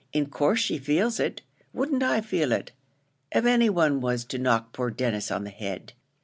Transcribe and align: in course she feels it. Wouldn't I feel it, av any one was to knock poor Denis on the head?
in 0.13 0.25
course 0.25 0.59
she 0.59 0.79
feels 0.79 1.19
it. 1.19 1.43
Wouldn't 1.73 2.01
I 2.01 2.21
feel 2.21 2.51
it, 2.53 2.71
av 3.35 3.45
any 3.45 3.69
one 3.69 4.01
was 4.01 4.25
to 4.25 4.39
knock 4.39 4.73
poor 4.73 4.89
Denis 4.89 5.29
on 5.29 5.43
the 5.43 5.51
head? 5.51 5.93